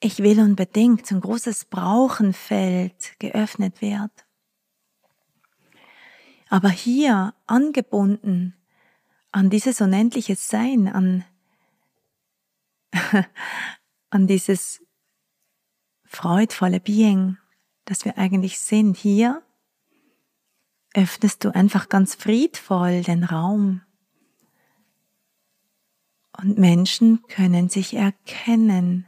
Ich 0.00 0.18
will 0.18 0.40
unbedingt, 0.40 1.06
so 1.06 1.14
ein 1.14 1.20
großes 1.20 1.66
Brauchenfeld 1.66 3.20
geöffnet 3.20 3.80
wird. 3.80 4.10
Aber 6.48 6.70
hier 6.70 7.34
angebunden 7.46 8.56
an 9.30 9.48
dieses 9.48 9.80
unendliche 9.80 10.34
Sein, 10.34 10.88
an, 10.88 11.24
an 14.10 14.26
dieses 14.26 14.82
freudvolle 16.02 16.80
Being, 16.80 17.38
das 17.84 18.04
wir 18.04 18.18
eigentlich 18.18 18.58
sind, 18.58 18.96
hier 18.96 19.40
öffnest 20.94 21.44
du 21.44 21.54
einfach 21.54 21.88
ganz 21.88 22.16
friedvoll 22.16 23.02
den 23.02 23.22
Raum. 23.22 23.82
Und 26.40 26.56
Menschen 26.56 27.22
können 27.28 27.68
sich 27.68 27.94
erkennen. 27.94 29.06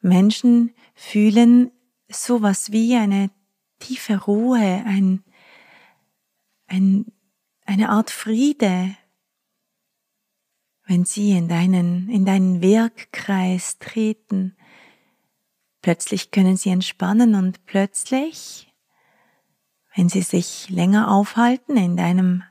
Menschen 0.00 0.74
fühlen 0.94 1.70
sowas 2.08 2.72
wie 2.72 2.96
eine 2.96 3.30
tiefe 3.80 4.24
Ruhe, 4.24 4.82
ein, 4.86 5.22
ein, 6.68 7.12
eine 7.66 7.90
Art 7.90 8.10
Friede, 8.10 8.96
wenn 10.86 11.04
sie 11.04 11.32
in 11.32 11.48
deinen, 11.48 12.08
in 12.08 12.24
deinen 12.24 12.62
Wirkkreis 12.62 13.78
treten. 13.78 14.56
Plötzlich 15.82 16.30
können 16.30 16.56
sie 16.56 16.70
entspannen 16.70 17.34
und 17.34 17.66
plötzlich, 17.66 18.72
wenn 19.94 20.08
sie 20.08 20.22
sich 20.22 20.70
länger 20.70 21.10
aufhalten 21.10 21.76
in 21.76 21.96
deinem 21.98 22.42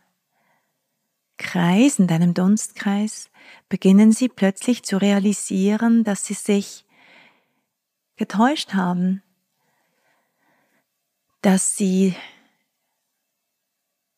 Kreis, 1.37 1.99
in 1.99 2.07
deinem 2.07 2.33
Dunstkreis, 2.33 3.29
beginnen 3.69 4.11
sie 4.11 4.29
plötzlich 4.29 4.83
zu 4.83 4.97
realisieren, 4.97 6.03
dass 6.03 6.25
sie 6.25 6.33
sich 6.33 6.85
getäuscht 8.15 8.73
haben, 8.73 9.21
dass 11.41 11.75
sie 11.75 12.15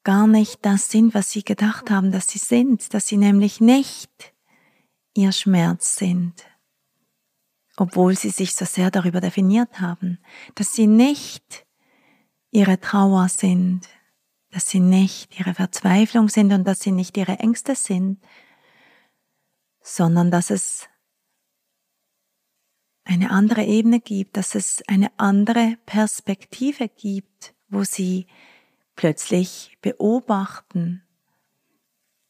gar 0.03 0.27
nicht 0.27 0.59
das 0.65 0.89
sind, 0.89 1.13
was 1.13 1.31
sie 1.31 1.43
gedacht 1.43 1.89
haben, 1.89 2.11
dass 2.11 2.27
sie 2.29 2.39
sind, 2.39 2.93
dass 2.93 3.07
sie 3.07 3.17
nämlich 3.17 3.59
nicht 3.59 4.33
ihr 5.13 5.31
Schmerz 5.33 5.97
sind, 5.97 6.45
obwohl 7.75 8.15
sie 8.15 8.29
sich 8.29 8.55
so 8.55 8.63
sehr 8.63 8.91
darüber 8.91 9.19
definiert 9.19 9.81
haben, 9.81 10.19
dass 10.55 10.73
sie 10.73 10.87
nicht 10.87 11.65
ihre 12.51 12.79
Trauer 12.79 13.27
sind, 13.27 13.89
dass 14.51 14.69
sie 14.69 14.79
nicht 14.79 15.39
ihre 15.39 15.53
Verzweiflung 15.53 16.29
sind 16.29 16.53
und 16.53 16.65
dass 16.65 16.79
sie 16.79 16.91
nicht 16.91 17.17
ihre 17.17 17.39
Ängste 17.39 17.75
sind, 17.75 18.23
sondern 19.81 20.31
dass 20.31 20.49
es 20.49 20.87
eine 23.03 23.31
andere 23.31 23.63
Ebene 23.63 23.99
gibt, 23.99 24.37
dass 24.37 24.55
es 24.55 24.83
eine 24.87 25.11
andere 25.17 25.77
Perspektive 25.85 26.89
gibt, 26.89 27.53
wo 27.69 27.83
sie 27.83 28.27
plötzlich 28.95 29.77
beobachten, 29.81 31.03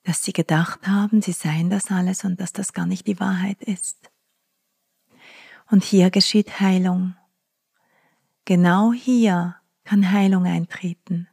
dass 0.03 0.23
sie 0.23 0.33
gedacht 0.33 0.87
haben, 0.87 1.21
sie 1.21 1.31
seien 1.31 1.69
das 1.69 1.89
alles 1.89 2.23
und 2.23 2.39
dass 2.39 2.53
das 2.53 2.73
gar 2.73 2.85
nicht 2.85 3.07
die 3.07 3.19
Wahrheit 3.19 3.61
ist. 3.63 4.11
Und 5.69 5.83
hier 5.83 6.11
geschieht 6.11 6.59
Heilung. 6.59 7.15
Genau 8.45 8.93
hier 8.93 9.55
kann 9.83 10.11
Heilung 10.11 10.45
eintreten. 10.45 11.27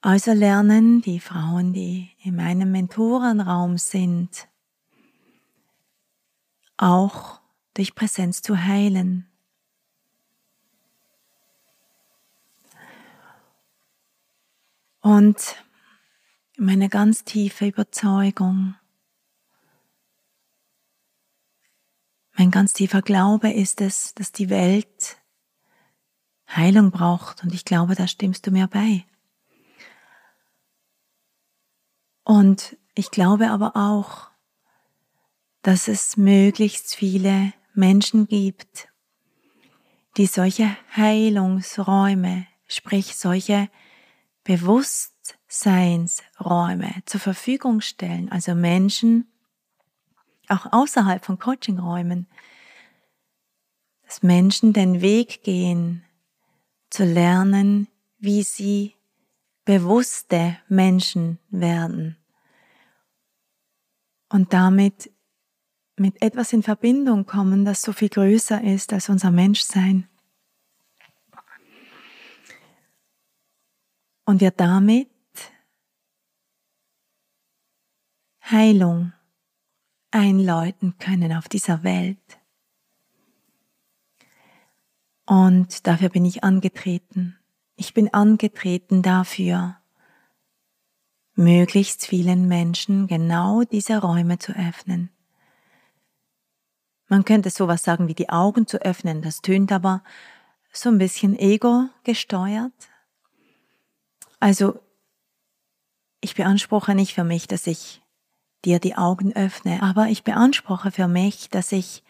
Also 0.00 0.32
lernen 0.32 1.02
die 1.02 1.18
Frauen, 1.18 1.72
die 1.72 2.10
in 2.22 2.36
meinem 2.36 2.70
Mentorenraum 2.70 3.78
sind, 3.78 4.48
auch 6.76 7.40
durch 7.74 7.96
Präsenz 7.96 8.40
zu 8.40 8.56
heilen. 8.56 9.26
Und 15.00 15.56
meine 16.56 16.88
ganz 16.88 17.24
tiefe 17.24 17.66
Überzeugung, 17.66 18.76
mein 22.36 22.52
ganz 22.52 22.72
tiefer 22.72 23.02
Glaube 23.02 23.50
ist 23.50 23.80
es, 23.80 24.14
dass 24.14 24.30
die 24.30 24.48
Welt 24.48 25.16
Heilung 26.48 26.92
braucht. 26.92 27.42
Und 27.42 27.52
ich 27.52 27.64
glaube, 27.64 27.96
da 27.96 28.06
stimmst 28.06 28.46
du 28.46 28.52
mir 28.52 28.68
bei. 28.68 29.07
Und 32.28 32.76
ich 32.94 33.10
glaube 33.10 33.48
aber 33.48 33.74
auch, 33.74 34.28
dass 35.62 35.88
es 35.88 36.18
möglichst 36.18 36.94
viele 36.94 37.54
Menschen 37.72 38.28
gibt, 38.28 38.88
die 40.18 40.26
solche 40.26 40.76
Heilungsräume, 40.94 42.46
sprich 42.66 43.16
solche 43.16 43.70
Bewusstseinsräume 44.44 46.96
zur 47.06 47.20
Verfügung 47.20 47.80
stellen, 47.80 48.30
also 48.30 48.54
Menschen, 48.54 49.32
auch 50.48 50.70
außerhalb 50.70 51.24
von 51.24 51.38
Coachingräumen, 51.38 52.26
dass 54.04 54.22
Menschen 54.22 54.74
den 54.74 55.00
Weg 55.00 55.44
gehen, 55.44 56.04
zu 56.90 57.06
lernen, 57.06 57.88
wie 58.18 58.42
sie 58.42 58.97
bewusste 59.68 60.56
Menschen 60.68 61.38
werden 61.50 62.16
und 64.30 64.54
damit 64.54 65.10
mit 65.96 66.22
etwas 66.22 66.54
in 66.54 66.62
Verbindung 66.62 67.26
kommen, 67.26 67.66
das 67.66 67.82
so 67.82 67.92
viel 67.92 68.08
größer 68.08 68.62
ist 68.62 68.94
als 68.94 69.10
unser 69.10 69.30
Menschsein. 69.30 70.08
und 74.28 74.42
wir 74.42 74.50
damit 74.50 75.08
Heilung 78.44 79.14
einläuten 80.10 80.98
können 80.98 81.32
auf 81.32 81.48
dieser 81.48 81.82
Welt. 81.82 82.38
Und 85.24 85.86
dafür 85.86 86.10
bin 86.10 86.26
ich 86.26 86.44
angetreten. 86.44 87.37
Ich 87.80 87.94
bin 87.94 88.12
angetreten 88.12 89.02
dafür, 89.02 89.76
möglichst 91.36 92.04
vielen 92.04 92.48
Menschen 92.48 93.06
genau 93.06 93.62
diese 93.62 93.98
Räume 93.98 94.40
zu 94.40 94.50
öffnen. 94.50 95.10
Man 97.06 97.24
könnte 97.24 97.50
sowas 97.50 97.84
sagen 97.84 98.08
wie 98.08 98.16
die 98.16 98.30
Augen 98.30 98.66
zu 98.66 98.82
öffnen, 98.82 99.22
das 99.22 99.42
tönt 99.42 99.70
aber 99.70 100.02
so 100.72 100.88
ein 100.88 100.98
bisschen 100.98 101.38
ego 101.38 101.84
gesteuert. 102.02 102.72
Also 104.40 104.80
ich 106.20 106.34
beanspruche 106.34 106.96
nicht 106.96 107.14
für 107.14 107.22
mich, 107.22 107.46
dass 107.46 107.68
ich 107.68 108.02
dir 108.64 108.80
die 108.80 108.96
Augen 108.96 109.36
öffne, 109.36 109.84
aber 109.84 110.08
ich 110.08 110.24
beanspruche 110.24 110.90
für 110.90 111.06
mich, 111.06 111.48
dass 111.48 111.70
ich 111.70 112.02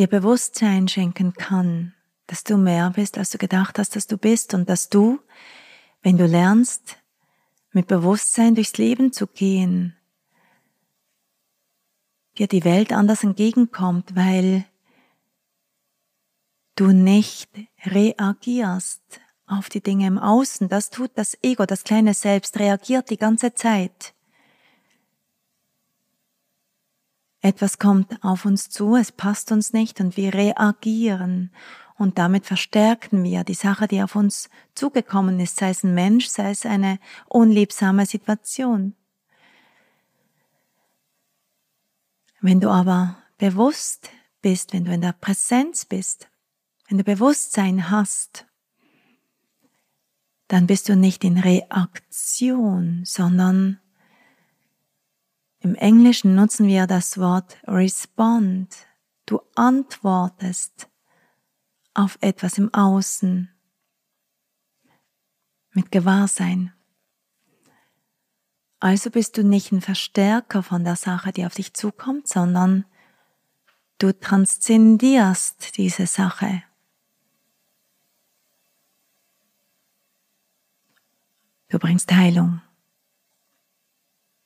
dir 0.00 0.08
Bewusstsein 0.08 0.88
schenken 0.88 1.34
kann, 1.34 1.94
dass 2.30 2.44
du 2.44 2.56
mehr 2.56 2.90
bist, 2.90 3.18
als 3.18 3.30
du 3.30 3.38
gedacht 3.38 3.76
hast, 3.76 3.96
dass 3.96 4.06
du 4.06 4.16
bist 4.16 4.54
und 4.54 4.68
dass 4.68 4.88
du, 4.88 5.18
wenn 6.02 6.16
du 6.16 6.26
lernst, 6.26 6.96
mit 7.72 7.88
Bewusstsein 7.88 8.54
durchs 8.54 8.78
Leben 8.78 9.12
zu 9.12 9.26
gehen, 9.26 9.96
dir 12.38 12.46
die 12.46 12.62
Welt 12.62 12.92
anders 12.92 13.24
entgegenkommt, 13.24 14.14
weil 14.14 14.64
du 16.76 16.92
nicht 16.92 17.50
reagierst 17.84 19.02
auf 19.46 19.68
die 19.68 19.80
Dinge 19.82 20.06
im 20.06 20.18
Außen. 20.18 20.68
Das 20.68 20.90
tut 20.90 21.10
das 21.16 21.36
Ego, 21.42 21.66
das 21.66 21.82
kleine 21.82 22.14
Selbst, 22.14 22.60
reagiert 22.60 23.10
die 23.10 23.16
ganze 23.16 23.54
Zeit. 23.54 24.14
Etwas 27.40 27.78
kommt 27.80 28.22
auf 28.22 28.44
uns 28.44 28.70
zu, 28.70 28.94
es 28.94 29.10
passt 29.10 29.50
uns 29.50 29.72
nicht 29.72 30.00
und 30.00 30.16
wir 30.16 30.32
reagieren. 30.32 31.50
Und 32.00 32.16
damit 32.16 32.46
verstärken 32.46 33.24
wir 33.24 33.44
die 33.44 33.52
Sache, 33.52 33.86
die 33.86 34.02
auf 34.02 34.16
uns 34.16 34.48
zugekommen 34.74 35.38
ist, 35.38 35.56
sei 35.56 35.68
es 35.68 35.84
ein 35.84 35.92
Mensch, 35.92 36.28
sei 36.28 36.48
es 36.48 36.64
eine 36.64 36.98
unliebsame 37.28 38.06
Situation. 38.06 38.94
Wenn 42.40 42.58
du 42.58 42.70
aber 42.70 43.18
bewusst 43.36 44.08
bist, 44.40 44.72
wenn 44.72 44.86
du 44.86 44.94
in 44.94 45.02
der 45.02 45.12
Präsenz 45.12 45.84
bist, 45.84 46.30
wenn 46.88 46.96
du 46.96 47.04
Bewusstsein 47.04 47.90
hast, 47.90 48.46
dann 50.48 50.66
bist 50.66 50.88
du 50.88 50.96
nicht 50.96 51.22
in 51.22 51.36
Reaktion, 51.36 53.02
sondern 53.04 53.78
im 55.58 55.74
Englischen 55.74 56.34
nutzen 56.34 56.66
wir 56.66 56.86
das 56.86 57.18
Wort 57.18 57.58
respond. 57.66 58.74
Du 59.26 59.42
antwortest 59.54 60.89
auf 62.00 62.16
etwas 62.22 62.56
im 62.56 62.72
Außen 62.72 63.50
mit 65.72 65.92
Gewahrsein. 65.92 66.72
Also 68.80 69.10
bist 69.10 69.36
du 69.36 69.44
nicht 69.44 69.70
ein 69.72 69.82
Verstärker 69.82 70.62
von 70.62 70.84
der 70.84 70.96
Sache, 70.96 71.32
die 71.32 71.44
auf 71.44 71.54
dich 71.54 71.74
zukommt, 71.74 72.26
sondern 72.26 72.86
du 73.98 74.18
transzendierst 74.18 75.76
diese 75.76 76.06
Sache. 76.06 76.62
Du 81.68 81.78
bringst 81.78 82.10
Heilung 82.10 82.62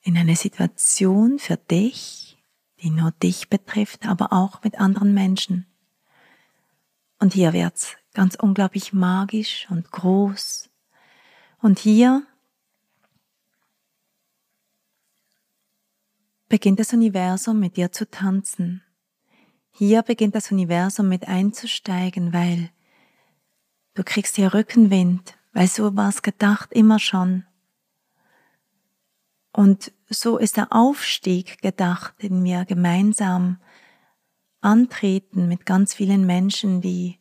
in 0.03 0.19
eine 0.19 0.37
Situation 0.37 1.39
für 1.39 1.57
dich, 1.57 2.37
die 2.81 2.91
nur 2.91 3.13
dich 3.13 3.49
betrifft, 3.49 4.07
aber 4.07 4.33
auch 4.33 4.63
mit 4.65 4.79
anderen 4.79 5.15
Menschen. 5.15 5.67
Und 7.25 7.33
hier 7.33 7.55
wird's 7.55 7.97
ganz 8.13 8.35
unglaublich 8.35 8.93
magisch 8.93 9.67
und 9.71 9.91
groß. 9.91 10.69
Und 11.59 11.79
hier 11.79 12.23
beginnt 16.51 16.81
das 16.81 16.93
Universum 16.93 17.61
mit 17.61 17.79
dir 17.79 17.93
zu 17.93 18.11
tanzen. 18.11 18.83
Hier 19.71 20.03
beginnt 20.03 20.35
das 20.35 20.53
Universum 20.53 21.09
mit 21.09 21.27
einzusteigen, 21.27 22.35
weil 22.35 22.69
du 23.95 24.05
kriegst 24.05 24.37
hier 24.37 24.53
Rückenwind, 24.53 25.39
weil 25.55 25.67
so 25.67 25.97
war 25.97 26.11
es 26.11 26.21
gedacht 26.21 26.75
immer 26.75 26.99
schon. 26.99 27.47
Und 29.51 29.93
so 30.11 30.37
ist 30.37 30.59
der 30.59 30.75
Aufstieg 30.75 31.63
gedacht, 31.63 32.21
den 32.21 32.45
wir 32.45 32.67
gemeinsam 32.67 33.63
antreten 34.65 35.49
mit 35.49 35.67
ganz 35.67 35.95
vielen 35.95 36.27
Menschen, 36.27 36.81
die 36.81 37.19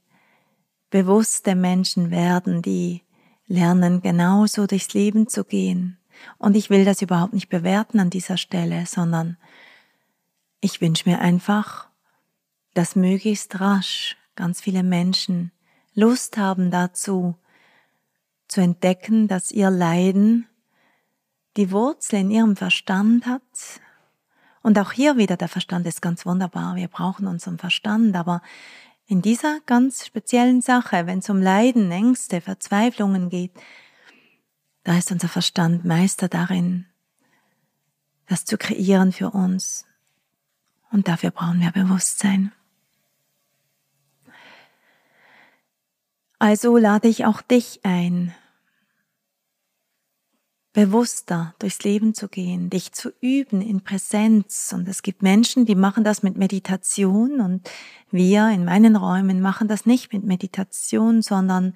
bewusste 0.90 1.56
Menschen 1.56 2.12
werden, 2.12 2.62
die 2.62 3.02
lernen 3.48 4.02
genauso 4.02 4.68
durchs 4.68 4.94
Leben 4.94 5.28
zu 5.28 5.44
gehen, 5.44 5.98
und 6.38 6.56
ich 6.56 6.70
will 6.70 6.86
das 6.86 7.02
überhaupt 7.02 7.34
nicht 7.34 7.50
bewerten 7.50 8.00
an 8.00 8.10
dieser 8.10 8.38
Stelle, 8.38 8.86
sondern 8.86 9.38
ich 10.62 10.82
wünsche 10.82 11.10
mir 11.10 11.20
einfach, 11.20 11.90
dass 12.74 12.96
möglichst 12.96 13.60
rasch 13.60 14.18
ganz 14.36 14.62
viele 14.62 14.84
Menschen 14.84 15.52
Lust 15.94 16.38
haben 16.38 16.72
dazu, 16.72 17.36
zu 18.48 18.62
entdecken, 18.62 19.28
dass 19.28 19.52
ihr 19.52 19.70
Leiden 19.70 20.48
die 21.58 21.72
Wurzel 21.72 22.20
in 22.20 22.32
ihrem 22.32 22.56
Verstand 22.56 23.26
hat. 23.26 23.42
Und 24.64 24.80
auch 24.80 24.94
hier 24.94 25.18
wieder, 25.18 25.38
der 25.38 25.50
Verstand 25.50 25.86
ist 25.86 26.02
ganz 26.02 26.26
wunderbar, 26.26 26.76
wir 26.76 26.88
brauchen 26.88 27.28
unseren 27.28 27.60
Verstand, 27.60 28.16
aber 28.16 28.42
in 29.06 29.22
dieser 29.22 29.60
ganz 29.66 30.06
speziellen 30.06 30.62
Sache, 30.62 31.06
wenn 31.06 31.20
es 31.20 31.30
um 31.30 31.42
Leiden, 31.42 31.92
Ängste, 31.92 32.40
Verzweiflungen 32.40 33.30
geht, 33.30 33.52
da 34.84 34.98
ist 34.98 35.12
unser 35.12 35.28
Verstand 35.28 35.84
Meister 35.84 36.30
darin, 36.30 36.86
das 38.28 38.46
zu 38.46 38.58
kreieren 38.58 39.12
für 39.12 39.32
uns. 39.32 39.86
Und 40.92 41.10
dafür 41.10 41.32
brauchen 41.32 41.60
wir 41.60 41.72
Bewusstsein. 41.72 42.54
Also 46.40 46.78
lade 46.78 47.10
ich 47.10 47.26
auch 47.26 47.42
dich 47.42 47.82
ein, 47.84 48.34
bewusster 50.74 51.54
durchs 51.60 51.84
Leben 51.84 52.16
zu 52.16 52.28
gehen, 52.28 52.72
dich 52.72 52.92
zu 52.92 53.12
üben 53.22 53.62
in 53.62 53.82
Präsenz. 53.82 54.74
Und 54.76 54.88
es 54.88 55.04
gibt 55.04 55.22
Menschen, 55.22 55.66
die 55.66 55.76
machen 55.76 56.04
das 56.04 56.24
mit 56.24 56.36
Meditation 56.36 57.40
und 57.40 57.70
wir 58.12 58.50
in 58.50 58.66
meinen 58.66 58.96
Räumen 58.96 59.40
machen 59.40 59.68
das 59.68 59.86
nicht 59.86 60.12
mit 60.12 60.24
Meditation, 60.24 61.22
sondern 61.22 61.76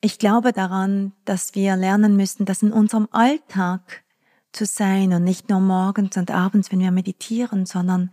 ich 0.00 0.18
glaube 0.18 0.52
daran, 0.52 1.12
dass 1.24 1.54
wir 1.54 1.76
lernen 1.76 2.16
müssen, 2.16 2.44
das 2.44 2.62
in 2.62 2.72
unserem 2.72 3.08
Alltag 3.12 4.04
zu 4.52 4.66
sein 4.66 5.12
und 5.12 5.24
nicht 5.24 5.48
nur 5.48 5.60
morgens 5.60 6.16
und 6.16 6.30
abends, 6.30 6.70
wenn 6.70 6.80
wir 6.80 6.90
meditieren, 6.90 7.66
sondern 7.66 8.10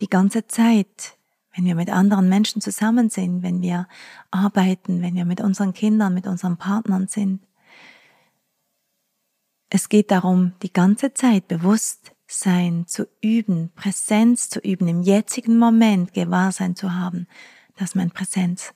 die 0.00 0.08
ganze 0.08 0.46
Zeit, 0.46 1.16
wenn 1.54 1.64
wir 1.64 1.74
mit 1.74 1.90
anderen 1.90 2.28
Menschen 2.28 2.60
zusammen 2.60 3.10
sind, 3.10 3.42
wenn 3.42 3.62
wir 3.62 3.88
arbeiten, 4.30 5.02
wenn 5.02 5.14
wir 5.14 5.24
mit 5.24 5.40
unseren 5.40 5.74
Kindern, 5.74 6.14
mit 6.14 6.26
unseren 6.26 6.56
Partnern 6.56 7.08
sind. 7.08 7.40
Es 9.68 9.88
geht 9.88 10.12
darum, 10.12 10.52
die 10.62 10.72
ganze 10.72 11.12
Zeit 11.12 11.48
Bewusstsein 11.48 12.86
zu 12.86 13.08
üben, 13.20 13.72
Präsenz 13.74 14.48
zu 14.48 14.60
üben, 14.60 14.86
im 14.86 15.02
jetzigen 15.02 15.58
Moment 15.58 16.12
Gewahrsein 16.14 16.76
zu 16.76 16.94
haben. 16.94 17.26
Das 17.76 17.90
ist 17.90 17.94
mein 17.96 18.12
Präsenz. 18.12 18.72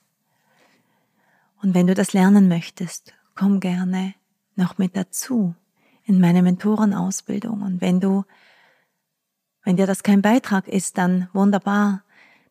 Und 1.61 1.73
wenn 1.73 1.87
du 1.87 1.93
das 1.93 2.11
lernen 2.11 2.49
möchtest, 2.49 3.13
komm 3.35 3.61
gerne 3.61 4.15
noch 4.55 4.77
mit 4.77 4.97
dazu 4.97 5.55
in 6.03 6.19
meine 6.19 6.41
Mentorenausbildung. 6.41 7.61
Und 7.61 7.79
wenn 7.79 8.01
du, 8.01 8.25
wenn 9.63 9.77
dir 9.77 9.87
das 9.87 10.03
kein 10.03 10.21
Beitrag 10.21 10.67
ist, 10.67 10.97
dann 10.97 11.29
wunderbar, 11.31 12.03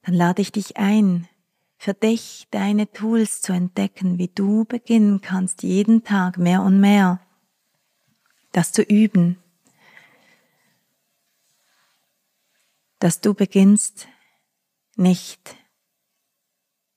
dann 0.03 0.15
lade 0.15 0.41
ich 0.41 0.51
dich 0.51 0.79
ein, 0.79 1.29
für 1.77 1.93
dich 1.93 2.47
deine 2.51 2.91
Tools 2.91 3.43
zu 3.43 3.53
entdecken, 3.53 4.17
wie 4.19 4.29
du 4.29 4.65
beginnen 4.65 5.21
kannst, 5.21 5.63
jeden 5.63 6.05
Tag 6.05 6.39
mehr 6.39 6.63
und 6.63 6.81
mehr 6.81 7.21
das 8.53 8.73
zu 8.73 8.83
üben, 8.83 9.39
dass 12.99 13.21
du 13.21 13.35
beginnst, 13.35 14.09
nicht 14.97 15.57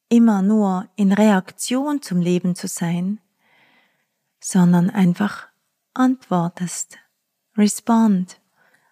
immer 0.10 0.42
nur 0.42 0.90
in 0.96 1.12
Reaktion 1.12 2.02
zum 2.02 2.20
Leben 2.20 2.56
zu 2.56 2.68
sein, 2.68 3.20
sondern 4.40 4.90
einfach 4.90 5.48
antwortest, 5.94 6.98
respond 7.56 8.42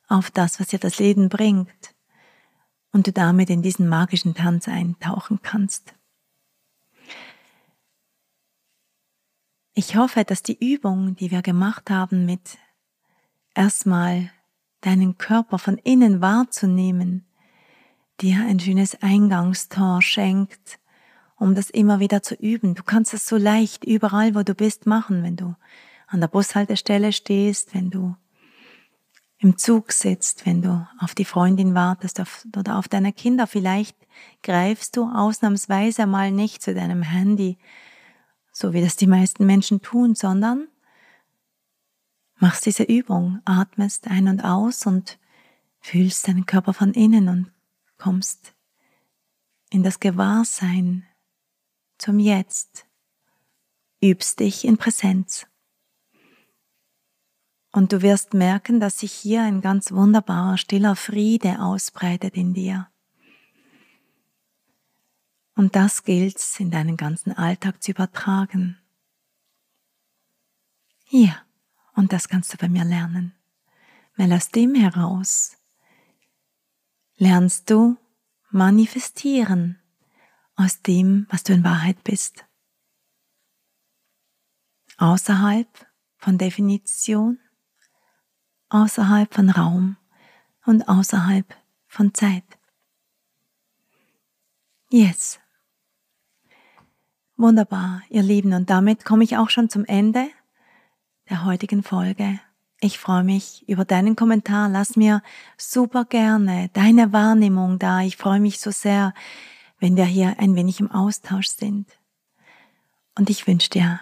auf 0.07 0.31
das, 0.31 0.59
was 0.59 0.67
dir 0.67 0.79
das 0.79 0.99
Leben 0.99 1.29
bringt 1.29 1.93
und 2.91 3.07
du 3.07 3.11
damit 3.11 3.49
in 3.49 3.61
diesen 3.61 3.87
magischen 3.87 4.33
Tanz 4.33 4.67
eintauchen 4.67 5.41
kannst. 5.41 5.93
Ich 9.83 9.95
hoffe, 9.95 10.23
dass 10.23 10.43
die 10.43 10.59
Übung, 10.59 11.15
die 11.15 11.31
wir 11.31 11.41
gemacht 11.41 11.89
haben, 11.89 12.23
mit 12.27 12.59
erstmal 13.55 14.29
deinen 14.81 15.17
Körper 15.17 15.57
von 15.57 15.79
innen 15.79 16.21
wahrzunehmen, 16.21 17.25
dir 18.19 18.45
ein 18.47 18.59
schönes 18.59 19.01
Eingangstor 19.01 20.03
schenkt 20.03 20.77
um 21.35 21.55
das 21.55 21.71
immer 21.71 21.99
wieder 21.99 22.21
zu 22.21 22.35
üben. 22.35 22.75
Du 22.75 22.83
kannst 22.83 23.15
es 23.15 23.25
so 23.25 23.35
leicht 23.35 23.83
überall, 23.83 24.35
wo 24.35 24.43
du 24.43 24.53
bist, 24.53 24.85
machen, 24.85 25.23
wenn 25.23 25.37
du 25.37 25.55
an 26.05 26.19
der 26.19 26.27
Bushaltestelle 26.27 27.11
stehst, 27.11 27.73
wenn 27.73 27.89
du 27.89 28.15
im 29.39 29.57
Zug 29.57 29.93
sitzt, 29.93 30.45
wenn 30.45 30.61
du 30.61 30.87
auf 30.99 31.15
die 31.15 31.25
Freundin 31.25 31.73
wartest 31.73 32.21
auf, 32.21 32.45
oder 32.55 32.77
auf 32.77 32.87
deine 32.87 33.13
Kinder. 33.13 33.47
Vielleicht 33.47 33.97
greifst 34.43 34.95
du 34.95 35.09
ausnahmsweise 35.09 36.05
mal 36.05 36.29
nicht 36.29 36.61
zu 36.61 36.75
deinem 36.75 37.01
Handy, 37.01 37.57
so 38.51 38.73
wie 38.73 38.81
das 38.81 38.95
die 38.95 39.07
meisten 39.07 39.45
Menschen 39.45 39.81
tun, 39.81 40.15
sondern 40.15 40.67
machst 42.37 42.65
diese 42.65 42.83
Übung, 42.83 43.39
atmest 43.45 44.07
ein 44.07 44.27
und 44.27 44.43
aus 44.43 44.85
und 44.85 45.19
fühlst 45.79 46.27
deinen 46.27 46.45
Körper 46.45 46.73
von 46.73 46.93
innen 46.93 47.27
und 47.27 47.51
kommst 47.97 48.53
in 49.69 49.83
das 49.83 49.99
Gewahrsein 49.99 51.05
zum 51.97 52.19
Jetzt, 52.19 52.87
übst 54.03 54.39
dich 54.39 54.65
in 54.65 54.77
Präsenz. 54.77 55.45
Und 57.71 57.93
du 57.93 58.01
wirst 58.01 58.33
merken, 58.33 58.79
dass 58.81 58.99
sich 58.99 59.13
hier 59.13 59.43
ein 59.43 59.61
ganz 59.61 59.91
wunderbarer, 59.91 60.57
stiller 60.57 60.95
Friede 60.95 61.61
ausbreitet 61.61 62.35
in 62.35 62.53
dir. 62.53 62.90
Und 65.61 65.75
das 65.75 66.01
gilt 66.01 66.41
in 66.59 66.71
deinen 66.71 66.97
ganzen 66.97 67.33
Alltag 67.33 67.83
zu 67.83 67.91
übertragen. 67.91 68.79
Ja, 71.07 71.45
und 71.93 72.13
das 72.13 72.27
kannst 72.29 72.51
du 72.51 72.57
bei 72.57 72.67
mir 72.67 72.83
lernen, 72.83 73.35
weil 74.17 74.33
aus 74.33 74.49
dem 74.49 74.73
heraus 74.73 75.57
lernst 77.17 77.69
du 77.69 77.95
manifestieren 78.49 79.79
aus 80.55 80.81
dem, 80.81 81.27
was 81.29 81.43
du 81.43 81.53
in 81.53 81.63
Wahrheit 81.63 82.03
bist. 82.03 82.43
Außerhalb 84.97 85.69
von 86.17 86.39
Definition 86.39 87.37
außerhalb 88.69 89.31
von 89.31 89.51
Raum 89.51 89.97
und 90.65 90.89
außerhalb 90.89 91.55
von 91.85 92.15
Zeit. 92.15 92.45
Yes. 94.89 95.40
Wunderbar, 97.41 98.03
ihr 98.11 98.21
Lieben, 98.21 98.53
und 98.53 98.69
damit 98.69 99.03
komme 99.03 99.23
ich 99.23 99.35
auch 99.35 99.49
schon 99.49 99.67
zum 99.67 99.83
Ende 99.85 100.27
der 101.27 101.43
heutigen 101.43 101.81
Folge. 101.81 102.39
Ich 102.79 102.99
freue 102.99 103.23
mich 103.23 103.67
über 103.67 103.83
deinen 103.83 104.15
Kommentar. 104.15 104.69
Lass 104.69 104.95
mir 104.95 105.23
super 105.57 106.05
gerne 106.05 106.69
deine 106.73 107.13
Wahrnehmung 107.13 107.79
da. 107.79 108.01
Ich 108.01 108.15
freue 108.15 108.39
mich 108.39 108.59
so 108.59 108.69
sehr, 108.69 109.15
wenn 109.79 109.95
wir 109.95 110.05
hier 110.05 110.35
ein 110.37 110.53
wenig 110.53 110.81
im 110.81 110.91
Austausch 110.91 111.47
sind. 111.47 111.89
Und 113.17 113.31
ich 113.31 113.47
wünsche 113.47 113.71
dir 113.71 113.99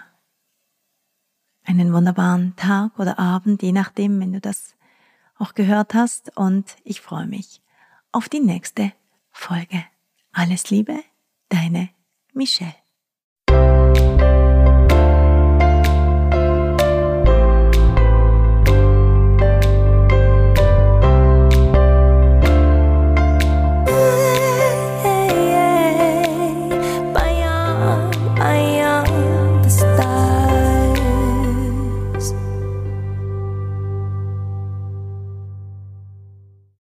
einen 1.63 1.93
wunderbaren 1.93 2.57
Tag 2.57 2.99
oder 2.99 3.19
Abend, 3.19 3.63
je 3.63 3.71
nachdem, 3.71 4.19
wenn 4.19 4.33
du 4.33 4.41
das 4.41 4.75
auch 5.37 5.53
gehört 5.53 5.93
hast. 5.93 6.35
Und 6.35 6.75
ich 6.83 6.99
freue 6.99 7.25
mich 7.25 7.61
auf 8.11 8.27
die 8.27 8.41
nächste 8.41 8.91
Folge. 9.31 9.85
Alles 10.33 10.69
Liebe, 10.71 10.99
deine 11.47 11.87
Michelle. 12.33 12.75